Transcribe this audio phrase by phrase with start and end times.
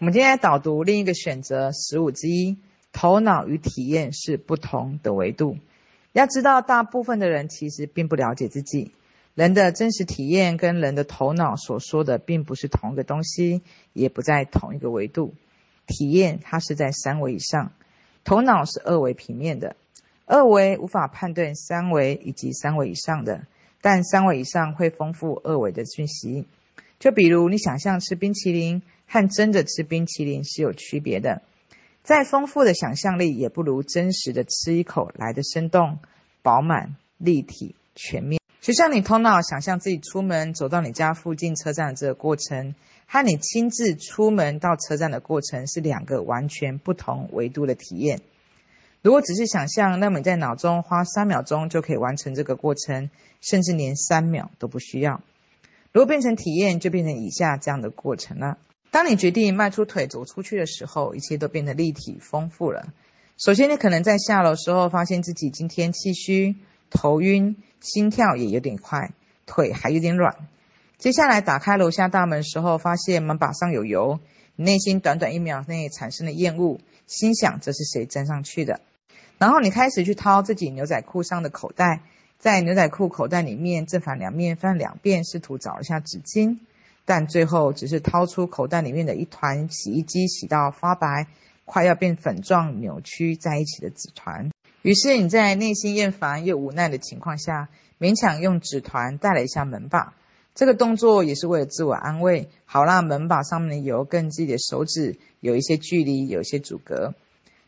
[0.00, 2.56] 我们今天来导读另一个选择十五之一：
[2.90, 5.58] 头脑与体验是不同的维度。
[6.12, 8.92] 要知道，大部分的人其实并不了解自己。
[9.34, 13.60] 人的真实体验跟人的头脑所说的并不是同一个东西，
[13.92, 15.34] 也不在同一个维度。
[15.86, 17.72] 体验它是在三维以上，
[18.24, 19.76] 头脑是二维平面的。
[20.24, 23.42] 二维无法判断三维以及三维以上的，
[23.82, 26.46] 但三维以上会丰富二维的讯息。
[26.98, 28.80] 就比如你想象吃冰淇淋。
[29.12, 31.42] 和真的吃冰淇淋是有区别的，
[32.04, 35.98] 再丰富的想象力也不如真实的吃一口来的生动、
[36.42, 38.40] 饱满、立体、全面。
[38.60, 42.72] 就像你头脑想象自己出门走到你家附近车站的这个过程，
[43.06, 48.20] 和你亲自出门到车站的过程是两个完全不同维度的体验。
[49.02, 55.20] 如果只是想象，那么你在脑中花三秒钟就可以完成这个过程，甚至连三秒都不需要。
[55.92, 58.58] 如果变成体验，就变成以下这样的过程了。
[58.90, 62.88] 当你决定迈出腿走出去的时候，一切都变得立体丰富了。
[63.38, 66.56] 首先，你可能在下楼时候发现自己今天气虚、
[66.90, 69.12] 头晕、心跳也有点快，
[69.46, 70.34] 腿还有点软。
[70.98, 74.18] 接下来打开楼下大门时候，发现门把上有油，
[74.56, 78.80] 你内心短短一秒内产生了厌恶，心想这是谁粘上去的？
[79.38, 82.02] 然后你开始去掏自己牛仔裤上的口袋，
[82.38, 86.58] 在牛仔裤口袋里面正反两面翻两遍，试图找一下纸巾。
[87.10, 91.26] 但最后只是掏出口袋里面的一团洗衣机洗到发白、
[91.64, 94.48] 快要变粉状、扭曲在一起的纸团。
[94.82, 100.14] 于是你在内心厌烦又无奈的情况下，勉强用纸团带了一下门把。
[100.54, 107.12] 这个动作也是为了自我安慰，好让门把上面的油跟自己的手指有一些距离，有一些阻隔。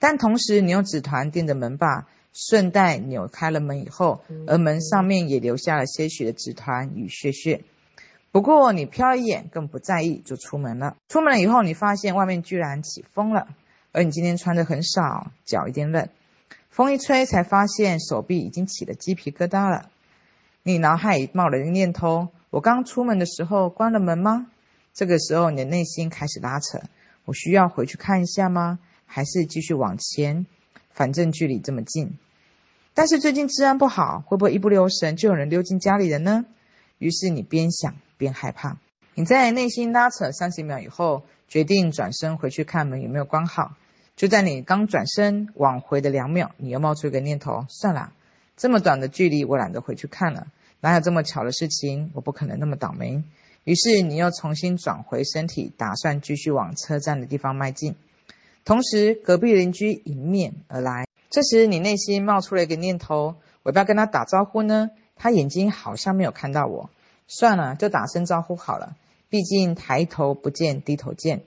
[0.00, 7.62] 但同时，你用纸团垫着门把，顺带扭开了门以后，而门上面也留下了些许的纸团与屑屑。
[8.38, 10.94] 不过你瞟一眼，更不在意，就出门了。
[11.08, 13.48] 出门了以后，你发现外面居然起风了，
[13.90, 16.08] 而你今天穿的很少，脚有点冷。
[16.70, 19.90] 风一吹，才发现手臂已经起了鸡皮疙瘩了。
[20.62, 24.46] 你脑海里冒了一个念头：我刚出门的时候关了门吗？
[24.94, 26.78] 这个时候，你的内心开始拉扯：
[27.24, 28.78] 我需要回去看一下吗？
[29.04, 30.46] 还是继续往前？
[30.92, 32.16] 反正距离这么近。
[32.94, 36.44] 但是最近治安不好，会不会一不留神就有人溜进家里了呢？
[36.98, 37.94] 于是你边想。
[38.18, 38.76] 边害怕，
[39.14, 43.76] 你在内心拉扯三十秒以后，决定转身回去看门有没有关好。
[44.16, 48.12] 就在你刚转身往回的两秒，你又冒出一个念头：算了，
[48.56, 50.48] 这么短的距离，我懒得回去看了。
[50.80, 52.10] 哪有这么巧的事情？
[52.12, 53.22] 我不可能那么倒霉。
[53.62, 57.94] 于是你又重新转回身体，打算继续往车站的地方迈进。
[58.64, 61.06] 同时，隔壁邻居迎面而来。
[61.30, 64.90] 这时，你内心冒出了一个念头：我要不要跟他打招呼呢？
[65.18, 66.90] 他眼睛好像没有看到我。
[67.26, 68.96] 算了，就打声招呼好了。
[69.28, 71.42] 毕竟抬头不见低头见。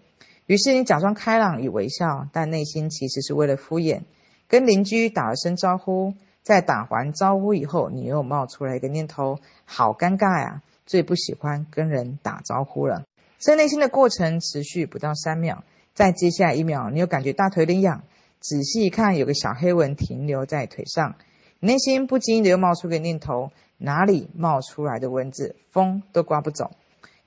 [0.46, 4.02] 于是你假装开朗与微笑，但内心其实是为了敷衍。
[4.48, 10.62] 跟邻居打了声招呼，在打完招呼以后，你又冒出来一个念头：好尴尬呀！
[10.86, 13.04] 最不喜欢跟人打招呼了。
[13.40, 18.04] 这内心的过程持续不到三秒，在接下来一秒，你又感觉大腿有点痒。
[18.40, 21.16] 仔细一看，有个小黑纹停留在腿上。
[21.64, 26.72] 内心不经意的又冒出个念头：哪里冒出来的蚊子，风都刮不走。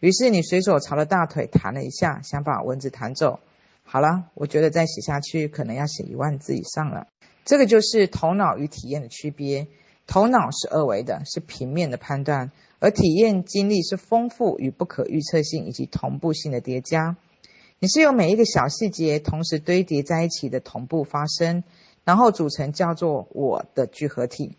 [0.00, 3.38] 于是你随手朝着大腿弹了一下，想把蚊子弹走。
[3.84, 7.06] 好了，我觉得再写下去可能要写一万字以上了。
[7.44, 9.68] 这个就是头脑与体验的区别。
[10.06, 17.16] 头脑是二维的，是平面的判断；而体验经历是丰富与不可预测性以及同步性的叠加。
[17.78, 21.62] 你是由每一个小细节同时堆叠在一起的同步发生。
[22.04, 24.56] 然后组成叫做“我的”聚合体。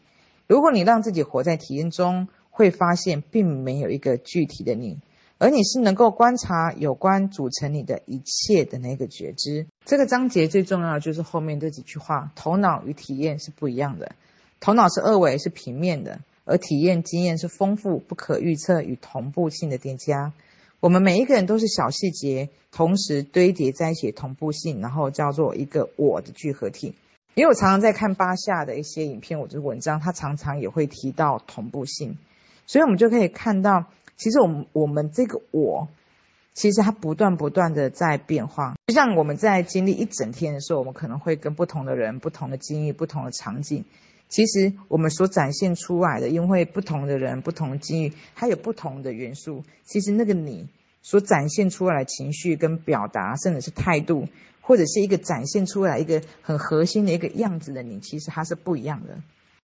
[0.47, 4.99] 如果你让自己活在体验中，会发现并没有一个具体的你，
[5.37, 9.67] 而你是能够观察有关组成你的一切的那个觉知。
[9.83, 14.11] 这个章节最重要的就是后面这几句话：头脑与体验是不一样的。
[14.59, 20.31] 头脑是二维，是平面的；而体验经验是丰富、不可预测与同步性的叠加。
[20.79, 26.93] 我们每一个人都是小细节，同时堆叠在一起，同步性，然后叫做一个“我的”聚合体。
[27.35, 32.17] 因为我常常在看巴夏的一些影片或者文章，他常常也会提到同步性，
[32.65, 33.85] 所以我们就可以看到，
[34.15, 35.85] 其实我们我们这个我，
[36.53, 38.73] 其实它不断不断的在变化。
[38.87, 43.83] 就像我们在经历一整天的时候，我们可能会跟不同的人、不同的经历、不同的场景，
[44.29, 50.65] 其实我们所展现出来的，因为不同的人、不同的经历，它有不同的元素，其实那个你
[51.05, 54.27] 所展现出来情绪跟表达，甚至是态度。
[54.67, 59.15] 或者是一个展现出来一个很核心的一个样子的你，其实它是不一样的。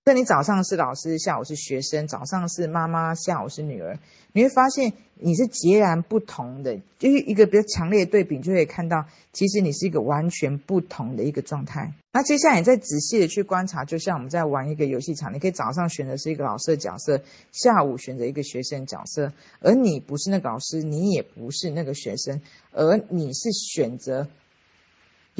[0.02, 3.98] 那你早上是老师，下午是学生；早上是妈妈，下午是女儿。
[4.32, 11.92] 你会发现你是截然不同的，就是一个比较强烈的对比，就可以看到其实你是一个完全不同的一个状态。
[12.12, 17.20] 那接下来你再仔细的去观察，就像我们在玩一个游戏场，你可以早上选择是一个老师的角色，
[17.52, 19.30] 下午选择一个学生角色，
[19.60, 22.40] 而你不是那个老师，你也不是那个学生，
[22.72, 24.26] 而你是选择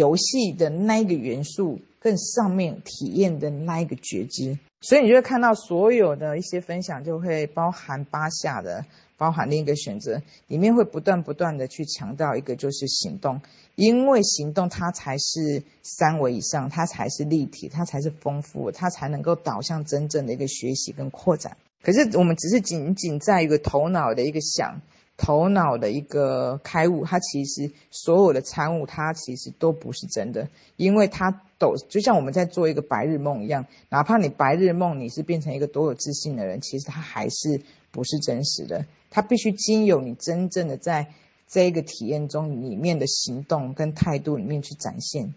[0.00, 4.58] 游戏的那一个元素更上面体验的那一个觉知。
[4.80, 8.82] 所以你就会看到所有的一些分享，就会包含八下的，
[9.18, 13.38] 包含另一个选择，里面会不断不断的去强调一个就是行动，
[13.74, 21.54] 因为行动它才是三维以上，它才是立体，它才是丰富，它才能够导向真正的一个学习跟扩展。
[21.82, 24.80] 可是我们只是仅仅在一个头脑的一个想。
[25.20, 41.06] 头脑的一个开悟，它其实所有的参悟，它其实都不是真的，因为它都就像我们在做一个白日梦一样，哪怕你白日梦你是变成一个多有自信的人，其实它还是不是真实的，它必须经由你真正的在
[41.46, 45.28] 这一个体验中里面的行动跟态度里面去展现。